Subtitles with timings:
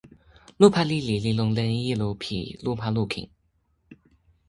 [0.59, 3.25] lupa lili li lon len ilo pi lupa lukin.